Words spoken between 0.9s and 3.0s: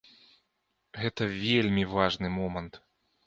Гэта вельмі важны момант.